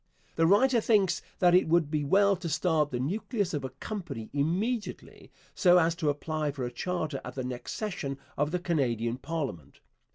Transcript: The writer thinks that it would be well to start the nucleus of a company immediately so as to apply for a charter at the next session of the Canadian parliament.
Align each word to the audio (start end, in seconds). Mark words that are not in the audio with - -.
The 0.35 0.47
writer 0.47 0.81
thinks 0.81 1.21
that 1.37 1.53
it 1.53 1.67
would 1.67 1.91
be 1.91 2.03
well 2.03 2.35
to 2.35 2.49
start 2.49 2.89
the 2.89 2.99
nucleus 2.99 3.53
of 3.53 3.63
a 3.63 3.69
company 3.69 4.31
immediately 4.33 5.29
so 5.53 5.77
as 5.77 5.93
to 5.97 6.09
apply 6.09 6.49
for 6.49 6.65
a 6.65 6.71
charter 6.71 7.21
at 7.23 7.35
the 7.35 7.43
next 7.43 7.73
session 7.75 8.17
of 8.35 8.49
the 8.49 8.57
Canadian 8.57 9.17
parliament. 9.19 9.79